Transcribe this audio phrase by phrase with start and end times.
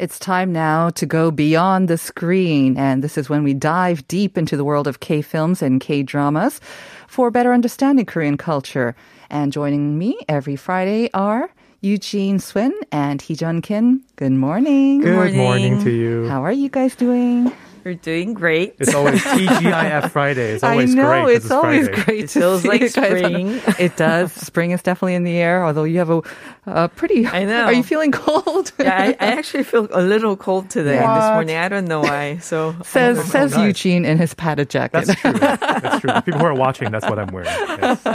[0.00, 2.78] It's time now to go beyond the screen.
[2.78, 6.02] And this is when we dive deep into the world of K films and K
[6.02, 6.58] dramas
[7.06, 8.96] for better understanding Korean culture.
[9.28, 11.50] And joining me every Friday are
[11.82, 14.02] Eugene Swin and Heejun Kim.
[14.16, 15.02] Good morning.
[15.02, 15.84] Good morning.
[15.84, 16.26] to you.
[16.28, 17.52] How are you guys doing?
[17.84, 18.76] You're doing great.
[18.78, 20.52] It's always TGIF Friday.
[20.52, 21.22] It's always I know, great.
[21.36, 22.02] 'cause it's, always Friday.
[22.04, 22.24] great.
[22.24, 23.60] It feels like you guys on- spring.
[23.78, 24.32] It does.
[24.32, 26.22] Spring is definitely in the air, although you have a,
[26.66, 27.26] a pretty.
[27.26, 27.64] I know.
[27.64, 28.72] Are you feeling cold?
[28.78, 31.56] yeah, I, I actually feel a little cold today this morning.
[31.56, 32.38] I don't know why.
[32.38, 33.66] So says says nice.
[33.66, 35.06] Eugene in his padded jacket.
[35.06, 35.32] That's true.
[35.32, 36.20] That's true.
[36.22, 37.48] People who are watching, that's what I'm wearing.
[37.48, 38.06] Yes.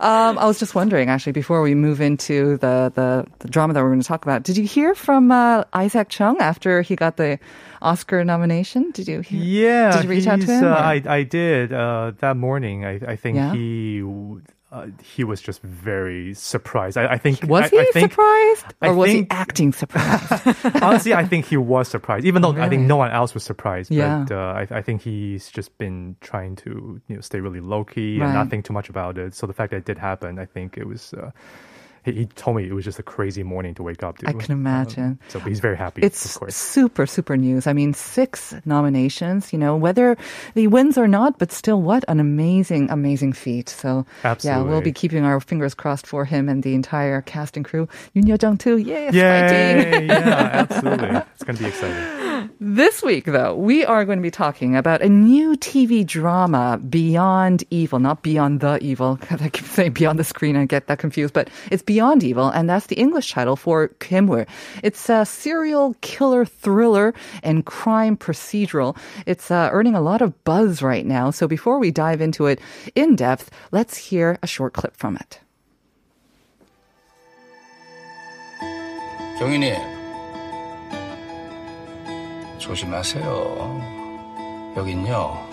[0.00, 3.82] Um, I was just wondering, actually, before we move into the, the, the drama that
[3.82, 7.16] we're going to talk about, did you hear from uh, Isaac Chung after he got
[7.16, 7.38] the
[7.82, 8.90] Oscar nomination?
[8.92, 9.42] Did you hear?
[9.42, 12.84] Yeah, Did you reach out to him, Uh, I I did uh, that morning.
[12.84, 13.52] I I think Yeah?
[13.54, 14.02] he
[14.72, 16.96] uh, he was just very surprised.
[16.96, 18.64] I, I think Was I, he I think, surprised?
[18.82, 20.56] Or was think- he acting surprised?
[20.82, 23.90] Honestly, I think he was surprised, even though I think no one else was surprised.
[23.90, 24.24] Yeah.
[24.28, 27.82] But uh, I, I think he's just been trying to you know stay really low
[27.82, 29.34] key and not think too much about it.
[29.34, 31.14] So the fact that it did happen, I think it was.
[31.14, 31.30] Uh,
[32.04, 34.28] he, he told me it was just a crazy morning to wake up to.
[34.28, 35.18] I can imagine.
[35.28, 36.02] so he's very happy.
[36.02, 36.56] It's of course.
[36.56, 37.66] super, super news.
[37.66, 40.16] I mean, six nominations, you know, whether
[40.54, 43.68] he wins or not, but still, what an amazing, amazing feat.
[43.68, 44.06] So,
[44.42, 47.88] yeah, we'll be keeping our fingers crossed for him and the entire cast and crew.
[48.14, 48.78] Yoon Yo-jung too.
[48.78, 50.08] Yay, Yeah, fighting.
[50.08, 51.22] yeah, absolutely.
[51.49, 52.49] It's going to be exciting.
[52.59, 57.63] This week, though, we are going to be talking about a new TV drama, Beyond
[57.71, 59.17] Evil, not Beyond the Evil.
[59.17, 62.49] 'cause I keep saying Beyond the Screen, I get that confused, but it's Beyond Evil,
[62.49, 64.45] and that's the English title for Kimwoo.
[64.83, 67.13] It's a serial killer thriller
[67.43, 68.95] and crime procedural.
[69.25, 71.31] It's uh, earning a lot of buzz right now.
[71.31, 72.59] So before we dive into it
[72.95, 75.39] in depth, let's hear a short clip from it.
[79.39, 79.98] 경인이
[82.60, 84.74] 조심하세요.
[84.76, 85.48] 여긴요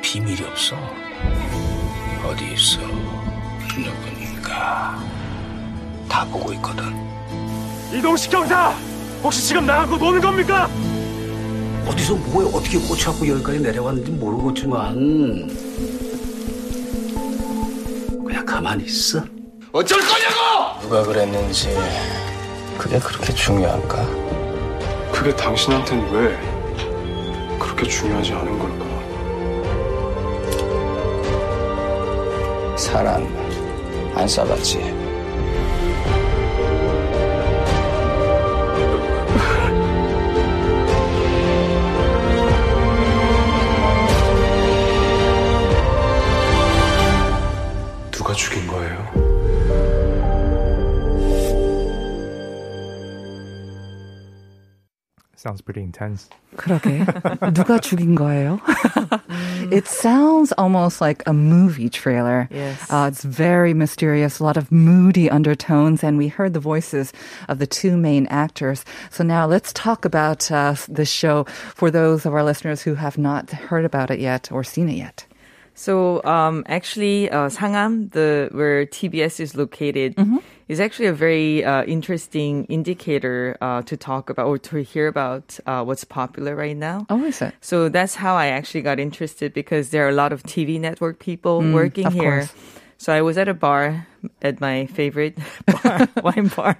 [0.00, 0.76] 비밀이 없어.
[2.24, 2.80] 어디 있어?
[3.76, 4.98] 누구니까
[6.08, 6.84] 다 보고 있거든.
[7.92, 8.70] 이동식 경사!
[9.22, 10.68] 혹시 지금 나하고 노는 겁니까?
[11.86, 15.48] 어디서 뭐에 어떻게 꽂혀갖고 여기까지 내려왔는지 모르겠지만
[18.24, 19.20] 그냥 가만히 있어.
[19.72, 20.80] 어쩔 거냐고!
[20.80, 21.76] 누가 그랬는지
[22.78, 24.19] 그게 그렇게 중요한가?
[25.20, 26.34] 그게 당신한텐 왜
[27.58, 28.86] 그렇게 중요하지 않은 걸까?
[32.74, 33.26] 사람
[34.14, 34.99] 안 싸봤지.
[55.39, 56.29] Sounds pretty intense.
[56.55, 57.03] 그러게.
[57.53, 58.59] 누가 죽인 거예요?
[59.69, 62.47] it sounds almost like a movie trailer.
[62.49, 62.89] Yes.
[62.89, 67.11] Uh, it's very mysterious, a lot of moody undertones, and we heard the voices
[67.49, 68.85] of the two main actors.
[69.11, 71.43] So now let's talk about uh, this show
[71.75, 74.95] for those of our listeners who have not heard about it yet or seen it
[74.95, 75.25] yet.
[75.80, 80.14] So um, actually, uh, Sangam, the where TBS is located,
[80.68, 85.58] is actually a very uh, interesting indicator uh, to talk about or to hear about
[85.64, 87.06] uh, what's popular right now.
[87.08, 87.54] Oh, is it?
[87.62, 91.18] So that's how I actually got interested because there are a lot of TV network
[91.18, 92.40] people working of here.
[92.44, 92.52] course.
[93.00, 94.06] So I was at a bar
[94.42, 95.32] at my favorite
[95.82, 96.76] bar, wine bar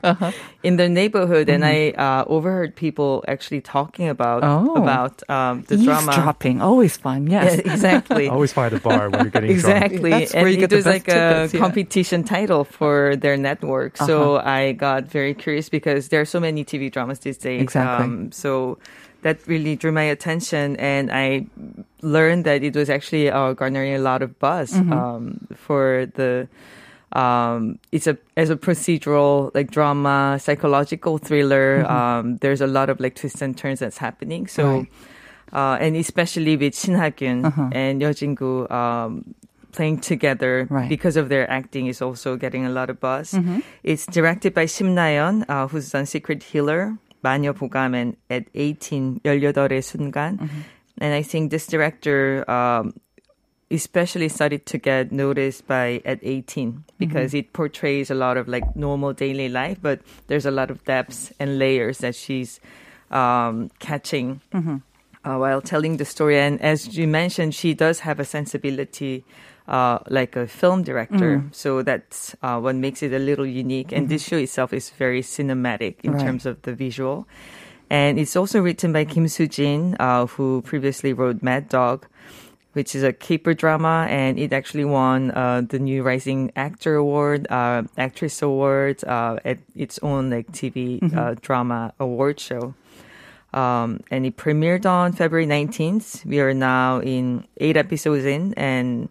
[0.63, 4.75] in the neighborhood, and I uh, overheard people actually talking about Oh.
[4.77, 6.13] about um, the drama.
[6.13, 7.25] Dropping, always fun.
[7.27, 7.59] Yeah, Yes.
[7.65, 8.29] exactly.
[8.37, 9.81] Always find a bar when you're getting drunk.
[9.97, 10.11] Exactly.
[10.11, 11.59] That's and where you it get the was best like a yeah.
[11.59, 13.97] competition title for their network.
[13.97, 14.45] So Uh-huh.
[14.61, 17.63] I got very curious because there are so many TV dramas these days.
[17.65, 18.05] Exactly.
[18.05, 18.77] Um, so
[19.23, 21.47] that really drew my attention, and I
[22.03, 24.93] learned that it was actually uh, garnering a lot of buzz mm-hmm.
[24.93, 26.49] um, for the.
[27.13, 31.83] Um, it's a as a procedural like drama, psychological thriller.
[31.83, 31.93] Mm-hmm.
[31.93, 34.47] Um, there's a lot of like twists and turns that's happening.
[34.47, 34.89] So, right.
[35.53, 37.71] uh, and especially with Shin Ha Kyun uh-huh.
[37.73, 39.35] and Yeo Jin Gu, um,
[39.73, 40.89] playing together right.
[40.89, 43.33] because of their acting is also getting a lot of buzz.
[43.33, 43.61] Mm-hmm.
[43.83, 49.22] It's directed by Sim Nayeon, uh, who's done Secret Healer 마녀 보감, and at 18,
[49.24, 50.38] 18의 순간.
[50.38, 50.62] Mm-hmm.
[51.00, 52.94] And I think this director um,
[53.72, 58.76] especially started to get noticed by at 18 because it portrays a lot of like
[58.76, 62.60] normal daily life, but there's a lot of depths and layers that she's
[63.12, 64.42] um, catching
[65.25, 66.39] uh, while telling the story.
[66.39, 69.25] And as you mentioned, she does have a sensibility.
[69.69, 73.93] Uh, like a film director, so that's uh, what makes it a little unique.
[73.93, 76.25] And this show itself is very cinematic in Right.
[76.27, 77.29] terms of the visual.
[77.89, 82.07] And it's also written by Kim Soo-jin, uh, who previously wrote Mad Dog,
[82.73, 87.47] which is a caper drama, and it actually won uh, the new Rising Actor Award,
[87.49, 92.75] uh, Actress Award uh, at its own like TV uh, drama award show.
[93.53, 96.25] Um, and it premiered on February 19th.
[96.25, 99.09] We are now in eight episodes in, and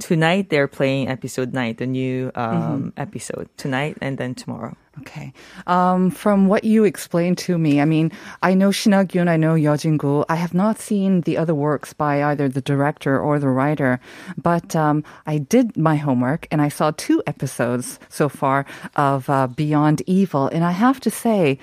[0.00, 4.76] tonight they're playing episode nine, the new um, episode tonight, and then tomorrow.
[5.00, 5.32] Okay.
[5.66, 8.12] Um, from what you explained to me, I mean,
[8.42, 10.24] I know Shin-Gyun, I know Yeo-jin-gu.
[10.28, 14.00] I have not seen the other works by either the director or the writer,
[14.38, 18.64] but um, I did my homework and I saw two episodes so far
[18.96, 21.58] of uh, Beyond Evil, and I have to say.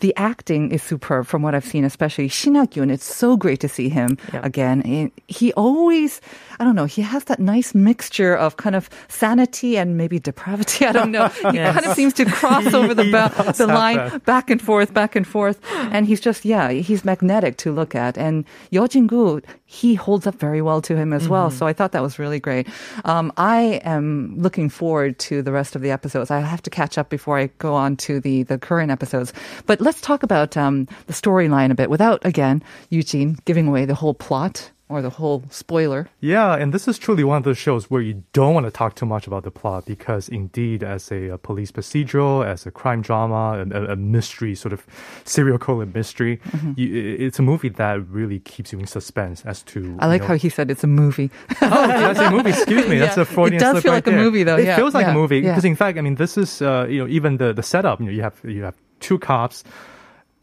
[0.00, 2.90] The acting is superb from what I've seen, especially Shin-Gyun.
[2.90, 4.40] It's so great to see him Yeah.
[4.42, 5.10] again.
[5.26, 6.20] He always,
[6.58, 10.86] I don't know, he has that nice mixture of kind of sanity and maybe depravity.
[10.90, 11.28] I don't know.
[11.28, 11.74] He Yes.
[11.74, 15.26] kind of seems to cross over the, ba- the line back and forth, back and
[15.26, 15.60] forth.
[15.92, 18.16] And he's just, yeah, he's magnetic to look at.
[18.18, 21.48] And Yeo Jin-gu, he holds up very well to him as well.
[21.48, 21.58] Mm-hmm.
[21.58, 22.68] So I thought that was really great.
[23.04, 26.30] Um, I am looking forward to the rest of the episodes.
[26.30, 29.32] I have to catch up before I go on to the, the current episodes.
[29.70, 32.56] But let's talk about um, the storyline a bit without, again,
[32.88, 36.08] Eugene giving away the whole plot or the whole spoiler.
[36.18, 38.96] Yeah, and this is truly one of those shows where you don't want to talk
[38.96, 43.00] too much about the plot because, indeed, as a, a police procedural, as a crime
[43.00, 44.80] drama, a, a, a mystery sort of
[45.24, 46.72] serial killer mystery, Mm-hmm.
[46.80, 46.88] you,
[47.26, 49.96] it's a movie that really keeps you in suspense as to.
[50.00, 51.30] I like you how he said it's a movie.
[51.62, 52.50] oh, I say movie?
[52.50, 52.98] Excuse me.
[53.04, 53.22] That's Yeah.
[53.22, 54.56] a Freudian It does slip feel right like a movie, though.
[54.56, 56.86] It Yeah, feels like yeah, a movie because, in fact, I mean, this is uh,
[56.90, 58.00] you know even the the setup.
[58.00, 59.64] You know, you have you have two cops,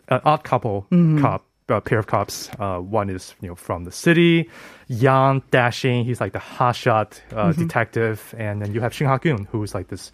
[0.09, 1.21] an odd couple Mm-hmm.
[1.21, 1.43] cop.
[1.69, 2.49] A pair of cops.
[2.59, 4.49] Uh, one is you know from the city,
[4.87, 6.05] young, dashing.
[6.05, 7.61] He's like the hotshot uh, Mm-hmm.
[7.61, 10.13] detective, and then you have Shin Ha-kyun, who's like this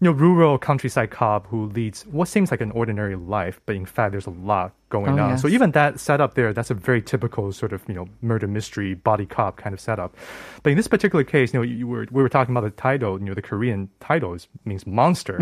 [0.00, 3.86] you know, rural countryside cop who leads what seems like an ordinary life, but in
[3.86, 5.38] fact, there's a lot going Oh, on.
[5.38, 8.94] So even that setup there, that's a very typical sort of, you know, murder mystery,
[8.94, 10.16] buddy cop kind of setup.
[10.64, 13.18] But in this particular case, you know, you were, we were talking about the title,
[13.20, 15.38] you know, the Korean title is, means monster.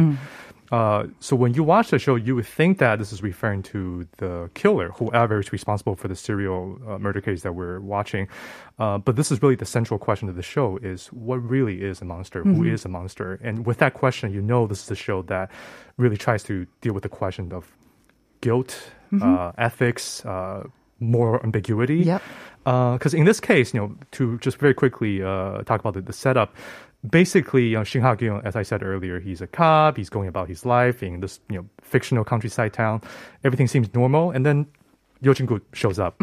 [0.70, 4.06] Uh, so when you watch the show, you would think that this is referring to
[4.18, 8.28] the killer, whoever is responsible for the serial uh, murder case that we're watching.
[8.78, 12.00] Uh, but this is really the central question of the show: is what really is
[12.00, 12.44] a monster?
[12.44, 13.40] Who is a monster?
[13.42, 15.50] And with that question, you know this is a show that
[15.96, 17.70] really tries to deal with the question of
[18.40, 20.64] guilt, uh, ethics, uh,
[21.00, 21.98] moral ambiguity.
[22.04, 22.22] Yep.
[22.64, 26.12] Because in this case, you know, to just very quickly uh, talk about the, the
[26.12, 26.54] setup,
[27.08, 29.96] basically, you know, Shin Ha-kyun, as I said earlier, he's a cop.
[29.96, 33.02] He's going about his life in this, you know, fictional countryside town.
[33.44, 34.66] Everything seems normal, and then
[35.20, 36.20] Yeo Jin-gu shows up,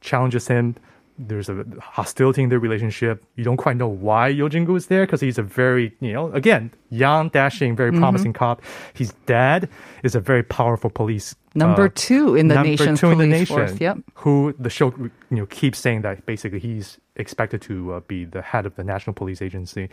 [0.00, 0.76] challenges him.
[1.18, 3.22] There's a hostility in their relationship.
[3.36, 6.32] You don't quite know why Yeo Jin-gu is there because he's a very, you know,
[6.32, 8.62] again, young, dashing, very promising cop.
[8.94, 9.68] His dad
[10.02, 13.26] is a very powerful police Number uh, two in the number nation's two in the
[13.26, 13.80] nation, force.
[13.80, 13.98] Yep.
[14.14, 18.42] Who the show you know keeps saying that basically he's expected to uh, be the
[18.42, 19.88] head of the National Police Agency,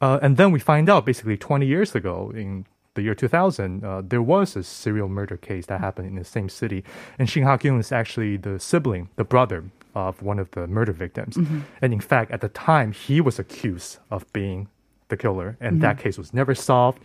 [0.00, 4.02] uh, and then we find out basically 20 years ago in the year 2000, uh,
[4.06, 6.84] there was a serial murder case that happened in the same city,
[7.18, 9.64] and Shin Ha-kyun is actually the sibling, the brother
[9.96, 11.36] of one of the murder victims,
[11.82, 14.68] and in fact at the time he was accused of being
[15.08, 16.98] the killer, and that case was never solved.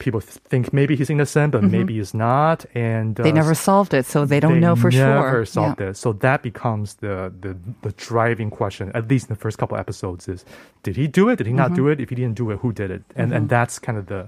[0.00, 3.92] People th- think maybe he's innocent, but maybe he's not, and They uh, never solved
[3.94, 5.44] it, so they don't they know for never sure.
[5.46, 5.90] solved Yeah.
[5.90, 5.96] it.
[5.96, 7.52] So that becomes the, the
[7.86, 8.90] the driving question.
[8.94, 10.44] At least in the first couple episodes, is
[10.86, 11.36] did he do it?
[11.36, 11.74] Did he not Mm-hmm.
[11.86, 12.00] do it?
[12.00, 13.02] If he didn't do it, who did it?
[13.20, 14.22] And and that's kind of the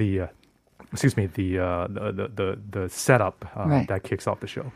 [0.00, 0.26] the uh,
[0.92, 3.88] excuse me the uh, the, the the the setup uh, Right.
[3.88, 4.66] that kicks off the show.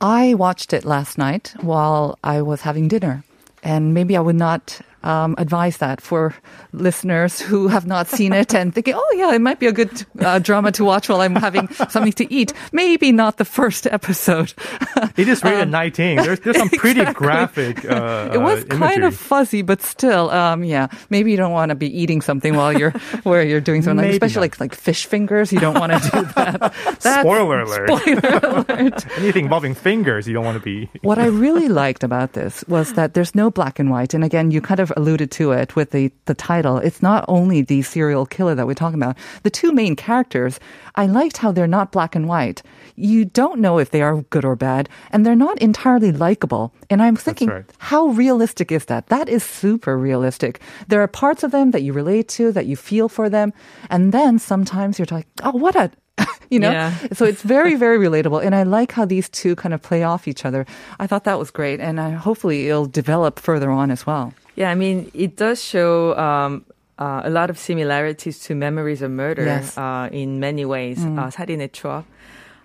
[0.00, 3.22] I watched it last night while I was having dinner.
[3.62, 6.34] And maybe I would not um, advise that for
[6.72, 10.04] listeners who have not seen it and thinking, oh, yeah, it might be a good
[10.20, 12.52] uh, drama to watch while I'm having something to eat.
[12.72, 14.52] Maybe not the first episode.
[15.16, 16.16] It is rated 19.
[16.16, 17.26] There's there's some pretty Um, Exactly.
[17.26, 17.84] graphic.
[17.84, 20.88] Uh, it was uh, kind of fuzzy, but still, um, yeah.
[21.08, 22.90] Maybe you don't want to be eating something while you're
[23.24, 24.60] where you're doing something, like, especially not.
[24.60, 25.52] like like fish fingers.
[25.52, 26.60] You don't want to do that.
[27.00, 27.88] That's- Spoiler alert.
[27.88, 29.06] Spoiler alert.
[29.18, 30.88] Anything involving fingers, you don't want to be.
[31.02, 34.12] What I really liked about this was that there's no black and white.
[34.12, 36.78] And again, you kind of alluded to it with the, the title.
[36.78, 39.16] It's not only the serial killer that we're talking about.
[39.42, 40.58] The two main characters,
[40.94, 42.62] I liked how they're not black and white.
[42.96, 46.72] You don't know if they are good or bad, and they're not entirely likable.
[46.88, 47.64] And I'm thinking, right.
[47.78, 49.08] how realistic is that?
[49.08, 50.60] That is super realistic.
[50.88, 53.52] There are parts of them that you relate to, that you feel for them,
[53.90, 55.90] and then sometimes you're like, oh, what a
[56.49, 56.71] you know?
[56.71, 56.93] Yeah.
[57.13, 58.43] So it's very, very relatable.
[58.45, 60.65] And I like how these two kind of play off each other.
[60.99, 61.79] I thought that was great.
[61.79, 64.33] And I, hopefully it'll develop further on as well.
[64.55, 66.65] Yeah, I mean, it does show um,
[66.99, 69.75] uh, a lot of similarities to Memories of Murder Yes.
[69.75, 69.81] Mm.
[69.81, 70.99] uh, in many ways.
[71.03, 72.03] Uh, 살인의 추억,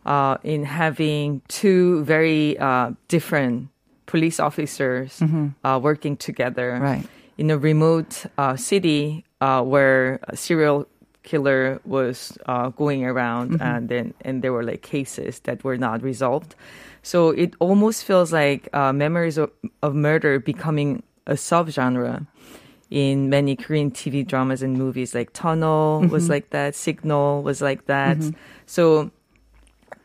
[0.04, 3.68] uh, in having two very uh, different
[4.06, 5.22] police officers
[5.64, 6.82] uh, working together Mm-hmm.
[6.82, 7.06] Right.
[7.38, 10.86] in a remote uh, city uh, where a serial
[11.23, 13.61] killer was uh, going around Mm-hmm.
[13.63, 16.55] and then and there were like cases that were not resolved
[17.03, 19.51] so it almost feels like uh, memories of,
[19.81, 22.25] of murder becoming a subgenre
[22.89, 27.85] in many Korean TV dramas and movies like Tunnel was like that Signal was like
[27.85, 28.17] that
[28.65, 29.11] so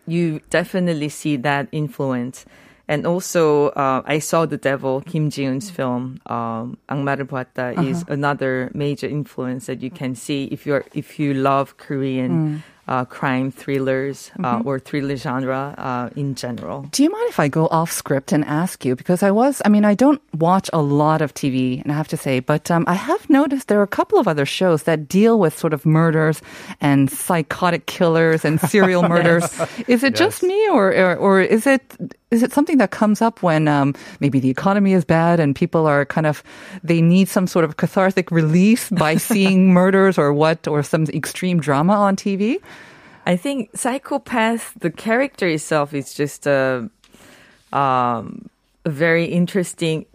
[0.06, 2.44] you definitely see that influence.
[2.88, 7.82] And also, uh, I saw the devil, Kim Jee-woon's film, um, 악마를 uh-huh.
[7.82, 12.30] is another major influence that you can see if you're, if you love Korean.
[12.30, 16.82] Mm uh, crime thrillers uh, or thriller genre uh, in general.
[16.92, 18.94] Do you mind if I go off script and ask you?
[18.94, 22.08] Because I was, I mean, I don't watch a lot of TV, and I have
[22.08, 25.08] to say, but um, I have noticed there are a couple of other shows that
[25.08, 26.42] deal with sort of murders
[26.80, 29.44] and psychotic killers and serial murders.
[29.88, 31.82] Is it just me, or, or or is it
[32.30, 35.86] is it something that comes up when um, maybe the economy is bad and people
[35.86, 36.42] are kind of
[36.82, 41.60] they need some sort of cathartic release by seeing murders or what or some extreme
[41.60, 42.60] drama on TV?
[43.26, 46.88] I think Psychopath, the character itself is just a,
[47.72, 48.48] um,
[48.84, 50.06] a very interesting,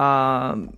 [0.00, 0.76] um,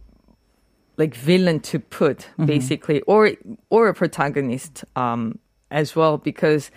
[0.99, 3.33] like villain to put basically, or
[3.71, 5.39] or a protagonist um,
[5.71, 6.71] as well because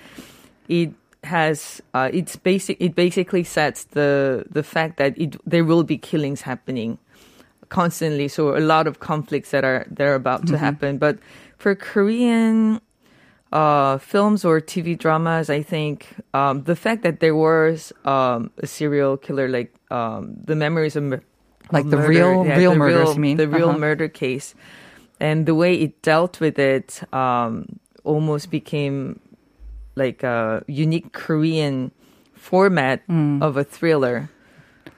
[0.69, 0.93] it
[1.25, 2.77] has uh, it's basic.
[2.79, 6.97] It basically sets the the fact that it there will be killings happening
[7.67, 8.29] constantly.
[8.29, 10.97] So a lot of conflicts that are that are about to happen.
[10.97, 11.19] But
[11.57, 12.79] for Korean
[13.51, 18.67] uh, films or TV dramas, I think um, the fact that there was um, a
[18.67, 21.23] serial killer, like um, the memories of mur-
[21.71, 23.37] Like of the murder, real- yeah, real the murders, real, you mean?
[23.37, 23.77] the real Uh-huh.
[23.79, 24.55] murder case,
[25.19, 29.19] and the way it dealt with it um, almost became
[29.95, 31.91] like a unique Korean
[32.35, 33.41] format Mm.
[33.41, 34.29] of a thriller.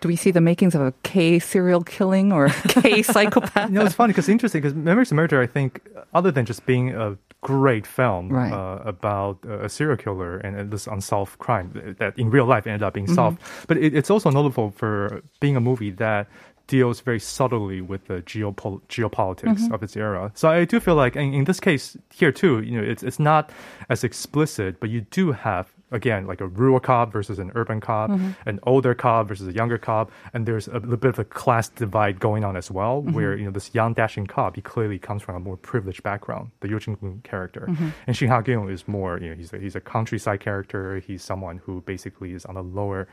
[0.01, 3.69] Do we see the makings of a K serial killing or K psychopath?
[3.69, 5.81] You know, it's funny because interesting because Memories of Murder, I think,
[6.13, 8.51] other than just being a great film Right.
[8.51, 12.65] uh, about uh, a serial killer and uh, this unsolved crime that in real life
[12.67, 16.27] ended up being solved, but it, it's also notable for being a movie that
[16.67, 20.31] deals very subtly with the geopol- geopolitics of its era.
[20.35, 23.19] So I do feel like in, in this case here too, you know, it's it's
[23.19, 23.51] not
[23.89, 28.09] as explicit, but you do have again like a rural cop versus an urban cop,
[28.09, 28.31] mm-hmm.
[28.45, 31.69] an older cop versus a younger cop, and there's a little bit of a class
[31.69, 33.13] divide going on as well, mm-hmm.
[33.13, 36.51] where you know this young dashing cop he clearly comes from a more privileged background,
[36.59, 37.89] the Yoo Jin character, mm-hmm.
[38.05, 41.23] and Shin Ha Kyun is more you know he's a, he's a countryside character, he's
[41.23, 43.07] someone who basically is on a lower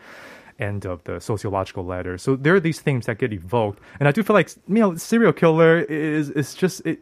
[0.59, 2.17] end of the sociological ladder.
[2.19, 4.95] So there are these themes that get evoked, and I do feel like you know
[4.97, 7.01] serial killer is is just it.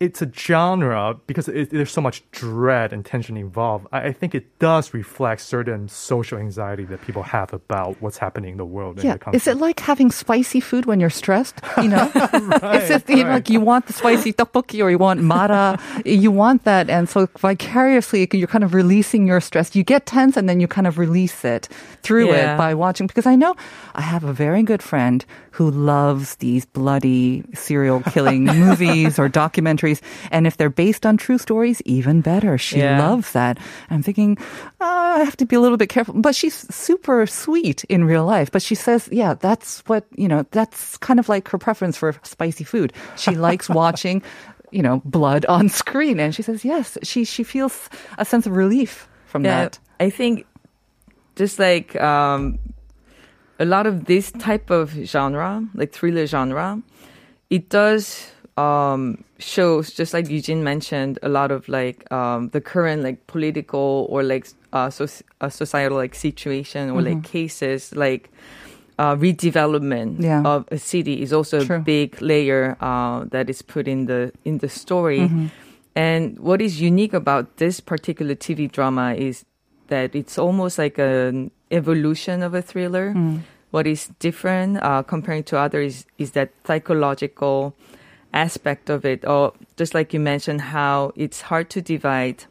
[0.00, 3.88] It's a genre because it, there's so much dread and tension involved.
[3.90, 8.52] I, I think it does reflect certain social anxiety that people have about what's happening
[8.52, 9.02] in the world.
[9.02, 9.14] Yeah.
[9.14, 9.36] In the.
[9.36, 11.60] Is it like having spicy food when you're stressed?
[11.78, 15.20] You know, it's just you know, like you want the spicy tteokbokki or you want
[15.20, 15.80] mara.
[16.04, 19.74] You want that, and so vicariously you're kind of releasing your stress.
[19.74, 21.68] You get tense, and then you kind of release it
[22.02, 22.54] through Yeah.
[22.54, 23.08] it by watching.
[23.08, 23.56] Because I know
[23.96, 29.87] I have a very good friend who loves these bloody serial killing movies or documentaries,
[30.30, 32.58] and if they're based on true stories, even better.
[32.58, 32.98] She Yeah.
[32.98, 33.58] loves that.
[33.90, 34.36] I'm thinking
[34.80, 38.24] uh, I have to be a little bit careful, but she's super sweet in real
[38.24, 38.50] life.
[38.50, 40.44] But she says, yeah, that's what you know.
[40.50, 42.92] That's kind of like her preference for spicy food.
[43.16, 44.22] She likes watching.
[44.70, 46.98] You know, blood on screen, and she says yes.
[47.02, 49.78] She she feels a sense of relief from that.
[49.98, 50.44] I think
[51.40, 52.58] just like um,
[53.58, 56.82] a lot of this type of genre, like thriller genre,
[57.48, 63.02] it does um, shows just like Eugene mentioned a lot of like um, the current
[63.02, 65.06] like political or like uh, so,
[65.40, 68.30] uh, societal like situation or like cases like
[68.98, 70.42] uh, redevelopment Yeah.
[70.42, 71.76] of a city is also True.
[71.76, 75.30] a big layer uh, that is put in the in the story.
[75.94, 79.44] And what is unique about this particular TV drama is
[79.88, 83.14] that it's almost like an evolution of a thriller.
[83.70, 87.74] What is different uh, comparing to others is that psychological
[88.32, 89.24] aspect of it.
[89.26, 92.44] Or just like you mentioned, how it's hard to divide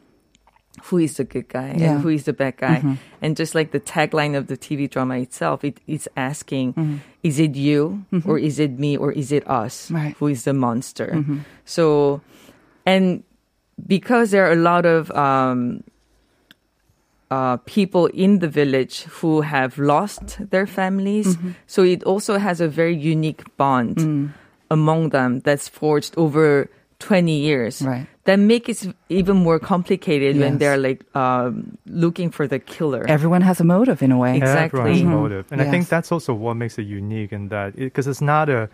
[0.84, 1.90] who is the good guy Yeah.
[1.92, 2.80] and who is the bad guy.
[2.82, 2.98] Mhm.
[3.20, 6.98] And just like the tagline of the TV drama itself, it, it's asking, Mhm.
[7.24, 8.26] is it you Mhm.
[8.28, 10.14] or is it me or is it us Right.
[10.20, 11.10] who is the monster?
[11.14, 11.40] Mhm.
[11.64, 12.20] So,
[12.86, 13.24] and
[13.86, 15.82] because there are a lot of um,
[17.30, 21.54] uh, people in the village who have lost their families, Mhm.
[21.66, 24.28] so it also has a very unique bond Mm.
[24.70, 27.82] Among them that's forged over 20 years.
[27.82, 28.06] Right.
[28.24, 33.06] That make it even more complicated when they're like um, looking for the killer.
[33.08, 34.36] Everyone has a motive in a way.
[34.36, 34.80] Exactly.
[34.80, 35.46] Everyone has a motive.
[35.50, 38.68] And I think that's also what makes it unique in that, because it's not a,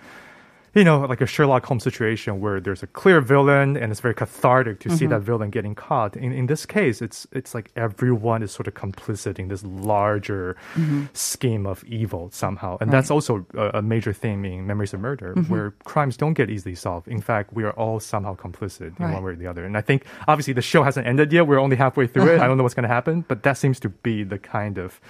[0.74, 4.14] you know, like a Sherlock Holmes situation where there's a clear villain and it's very
[4.14, 5.10] cathartic to see Mhm.
[5.10, 6.16] that villain getting caught.
[6.16, 10.56] In, in this case, it's it's like everyone is sort of complicit in this larger
[10.74, 11.08] Mhm.
[11.16, 12.76] scheme of evil somehow.
[12.80, 12.96] And Right.
[12.98, 15.48] that's also a, a major theme in Memories of Murder, Mhm.
[15.48, 17.06] where crimes don't get easily solved.
[17.08, 19.14] In fact, we are all somehow complicit in Right.
[19.14, 19.64] one way or the other.
[19.64, 21.46] And I think, obviously, the show hasn't ended yet.
[21.46, 22.40] We're only halfway through it.
[22.40, 25.00] I don't know what's going to happen, but that seems to be the kind of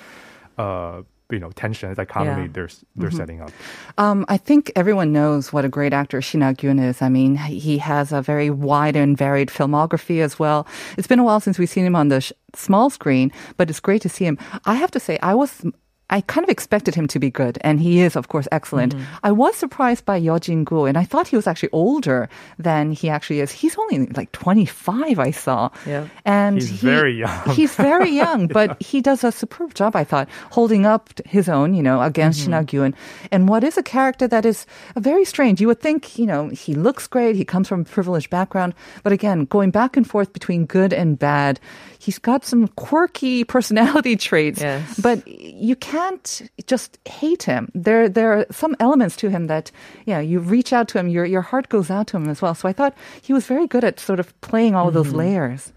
[0.56, 2.49] uh, you know tension, dichotomy Yeah.
[2.52, 3.16] they're they're Mhm.
[3.16, 3.50] setting up.
[3.99, 7.00] Um, I think everyone knows what a great actor Shin Ha-gyun is.
[7.02, 10.66] I mean, he has a very wide and varied filmography as well.
[10.99, 13.81] It's been a while since we've seen him on the sh- small screen, but it's
[13.81, 14.37] great to see him.
[14.66, 15.64] I have to say, I was.
[16.11, 18.95] I kind of expected him to be good, and he is, of course, excellent.
[19.23, 23.09] I was surprised by Yeo Jin-gu, and I thought he was actually older than he
[23.09, 23.51] actually is.
[23.51, 25.71] He's only like 25, I saw.
[25.87, 26.07] Yeah.
[26.27, 27.49] And He's he- very young.
[27.57, 31.75] He's very young, but he does a superb job, I thought, holding up his own,
[31.75, 32.67] you know, against Mm-hmm.
[32.69, 32.95] Shin Ha-gyun.
[33.33, 35.61] And what is a character that is very strange.
[35.61, 39.13] You would think, you know, he looks great, he comes from a privileged background, but
[39.13, 41.59] again, going back and forth between good and bad,
[41.99, 44.61] he's got some quirky personality traits.
[44.61, 45.01] Yes.
[45.01, 45.27] But
[45.64, 47.62] you can't just hate him.
[47.75, 49.71] There, there are some elements to him that,
[50.04, 52.54] yeah, you reach out to him, your your heart goes out to him as well.
[52.54, 55.73] So I thought he was very good at sort of playing all of those layers.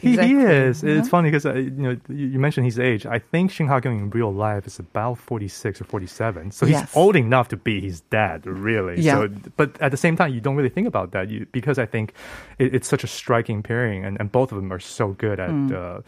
[0.00, 0.44] He, he Exactly.
[0.44, 0.82] is.
[0.82, 3.06] It's funny because uh, you know you mentioned his age.
[3.06, 6.50] I think Shin Ha-kyun in real life is about forty six or forty seven.
[6.50, 6.96] So he's Yes.
[6.96, 9.00] old enough to be his dad, really.
[9.00, 9.14] Yeah.
[9.14, 11.86] So, but at the same time, you don't really think about that you, because I
[11.86, 12.14] think
[12.58, 15.50] it, it's such a striking pairing, and, and both of them are so good at
[15.50, 16.00] uh,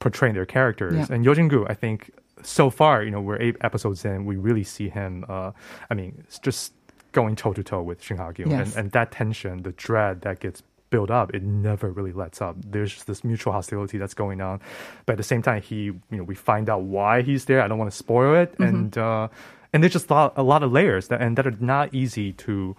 [0.00, 0.94] portraying their characters.
[0.94, 1.08] Mm.
[1.08, 1.14] Yeah.
[1.14, 2.10] And Yeo Jin-gu, I think
[2.42, 5.24] so far, you know, we're eight episodes in, we really see him.
[5.28, 5.52] Uh,
[5.90, 6.72] I mean, it's just
[7.12, 8.68] going toe to toe with Shin Ha-kyun, Yes.
[8.74, 12.56] and, and that tension, the dread that gets built up, it never really lets up.
[12.64, 14.60] There's just this mutual hostility that's going on,
[15.06, 17.62] but at the same time, he, you know, we find out why he's there.
[17.62, 18.62] I don't want to spoil it, Mm-hmm.
[18.62, 19.28] and uh,
[19.72, 22.32] and there's just a lot, a lot of layers that and that are not easy
[22.32, 22.74] to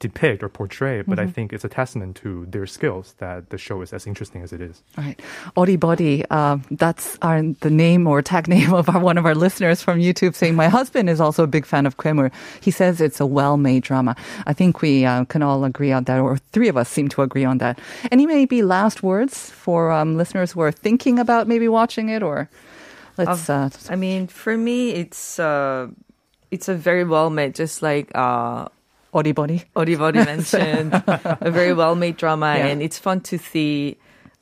[0.00, 1.02] depict or portray.
[1.02, 1.32] But I Mm-hmm.
[1.32, 4.60] think it's a testament to their skills that the show is as interesting as it
[4.60, 4.82] is.
[4.96, 5.20] Right.
[5.56, 9.34] Odi Body, uh, that's our, the name or tag name of our, one of our
[9.34, 12.32] listeners from YouTube saying, my husband is also a big fan of Kwemur.
[12.60, 14.16] He says it's a well-made drama.
[14.46, 17.22] I think we uh, can all agree on that, or three of us seem to
[17.22, 17.78] agree on that.
[18.10, 22.48] Any maybe last words for um, listeners who are thinking about maybe watching it, or
[23.18, 23.50] let's...
[23.50, 25.88] Uh, I mean, for me, it's uh,
[26.50, 28.10] it's a very well made, just like
[29.12, 29.64] Body.
[29.76, 30.92] Oribori mentioned,
[31.40, 32.66] a very well made drama, Yeah.
[32.66, 33.96] and it's fun to see.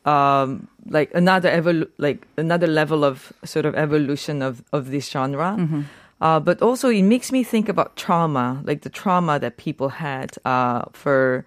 [0.05, 5.57] Um, like another evol- like another level of sort of evolution of of this genre,
[5.59, 5.83] Mm-hmm.
[6.23, 10.31] uh, but also it makes me think about trauma, like the trauma that people had
[10.47, 11.45] uh, for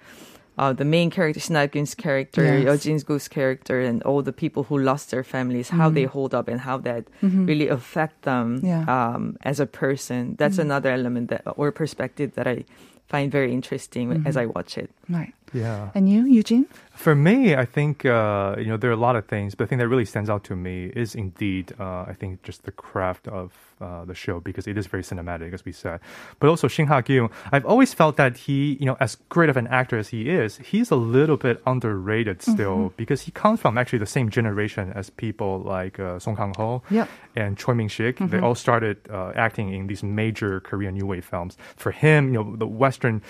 [0.59, 1.57] uh, the main character, Shin
[1.97, 2.63] character, Yes.
[2.63, 6.47] Yeo Jin-gu's character, and all the people who lost their families, how they hold up
[6.47, 8.67] and how that really affect them Mm-hmm.
[8.67, 8.81] Yeah.
[8.85, 9.15] Mm-hmm.
[9.15, 10.35] um, as a person.
[10.37, 12.65] That's another element that or perspective that I
[13.11, 14.39] find very interesting as mm-hmm.
[14.39, 14.89] I watch it.
[15.09, 15.33] Right.
[15.53, 15.91] Yeah.
[15.93, 16.65] And you, Eugene?
[17.01, 19.69] For me, I think uh, you know there are a lot of things, but the
[19.69, 23.27] thing that really stands out to me is indeed, uh, I think, just the craft
[23.27, 25.99] of uh, the show because it is very cinematic, as we said.
[26.39, 29.65] But also Shin Ha-kyun, I've always felt that he, you know, as great of an
[29.67, 33.97] actor as he is, he's a little bit underrated still because he comes from actually
[33.99, 37.09] the same generation as people like uh, Song Kang-ho Yep.
[37.35, 38.19] and Choi Min-sik.
[38.19, 41.57] They all started uh, acting in these major Korean New Wave films.
[41.75, 43.23] For him, you know, the Western,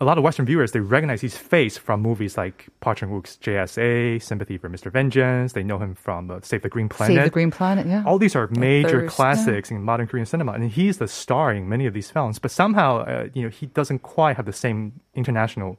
[0.00, 4.22] a lot of Western viewers they recognize his face from movies like Park Chan-wook's JSA,
[4.22, 4.90] Sympathy for Mr.
[4.92, 5.52] Vengeance.
[5.52, 7.16] They know him from uh, Save the Green Planet.
[7.16, 8.02] Save the Green Planet, yeah.
[8.06, 9.16] All these are major Thirst.
[9.16, 12.38] classics in modern Korean cinema, and he's the star in many of these films.
[12.38, 15.78] But somehow, uh, you know, he doesn't quite have the same international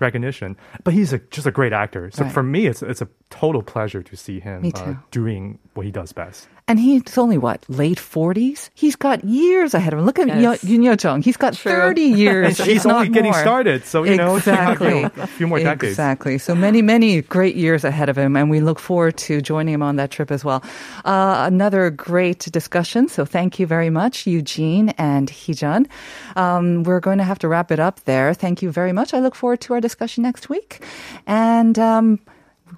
[0.00, 0.56] recognition.
[0.84, 2.10] But he's a, just a great actor.
[2.10, 2.24] So Mm-hmm.
[2.26, 2.32] Right.
[2.34, 6.12] for me, it's it's a total pleasure to see him uh, doing what he does
[6.12, 6.48] best.
[6.68, 8.70] And he's only what late forties.
[8.74, 10.04] He's got years ahead of him.
[10.06, 10.64] Look at Yes.
[10.64, 11.22] Yoon Yo Jung.
[11.22, 11.70] He's got True.
[11.72, 12.58] thirty years.
[12.60, 13.40] And he's not only getting more.
[13.40, 15.92] started, so you know, exactly a few more decades.
[15.92, 16.38] Exactly.
[16.38, 19.82] So many, many great years ahead of him, and we look forward to joining him
[19.82, 20.62] on that trip as well.
[21.04, 23.08] Uh, another great discussion.
[23.08, 25.86] So thank you very much, Eugene and Heejun.
[26.36, 28.34] Um, we're going to have to wrap it up there.
[28.34, 29.14] Thank you very much.
[29.14, 30.84] I look forward to our discussion next week.
[31.26, 32.20] And, um,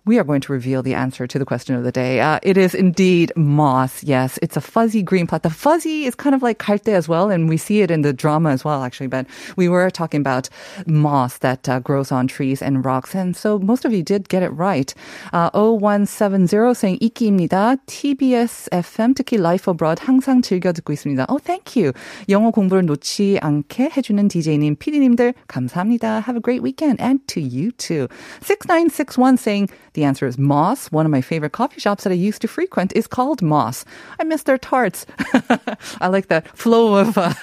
[0.07, 2.19] we are going to reveal the answer to the question of the day.
[2.19, 4.03] Uh, it is indeed moss.
[4.03, 5.43] Yes, it's a fuzzy green plant.
[5.43, 8.13] The fuzzy is kind of like kalte as well, and we see it in the
[8.13, 9.07] drama as well, actually.
[9.07, 10.49] But we were talking about
[10.87, 14.43] moss that uh, grows on trees and rocks, and so most of you did get
[14.43, 14.93] it right.
[15.31, 17.77] Uh, 0170 saying 이끼입니다.
[17.85, 21.25] TBS FM 특히 Life Abroad 항상 즐겨 듣고 있습니다.
[21.29, 21.93] Oh, thank you.
[22.29, 26.23] 영어 공부를 놓지 않게 해주는 DJ님, PD님들 감사합니다.
[26.27, 28.07] Have a great weekend, and to you too.
[28.41, 30.92] 6961 saying the answer is Moss.
[30.92, 33.84] One of my favorite coffee shops that I used to frequent is called Moss.
[34.20, 35.04] I miss their tarts.
[36.00, 37.34] I like that flow of uh,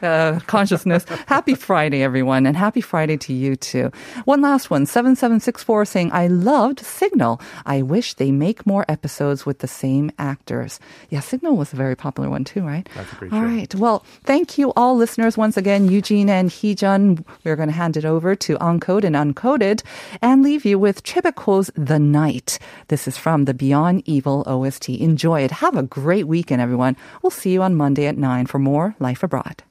[0.02, 1.04] uh, consciousness.
[1.26, 3.90] Happy Friday, everyone, and happy Friday to you too.
[4.24, 7.40] One last one, 7764 saying, I loved Signal.
[7.66, 10.78] I wish they make more episodes with the same actors.
[11.10, 12.88] Yeah, Signal was a very popular one too, right?
[12.94, 13.46] That's a great All show.
[13.46, 13.74] right.
[13.74, 17.24] Well, thank you all listeners once again, Eugene and Heejun.
[17.42, 19.82] We're going to hand it over to Uncode and Uncoded
[20.22, 21.02] and leave you with
[21.48, 22.58] Chebeko's The Night.
[22.88, 24.90] This is from the Beyond Evil OST.
[24.90, 25.50] Enjoy it.
[25.50, 26.96] Have a great weekend, everyone.
[27.22, 29.62] We'll see you on Monday at 9 for more Life Abroad.